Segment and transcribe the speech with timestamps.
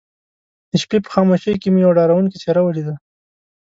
[0.69, 2.93] د شپې په خاموشۍ کې مې يوه ډارونکې څېره وليده.